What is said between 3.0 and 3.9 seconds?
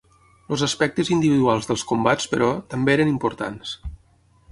importants.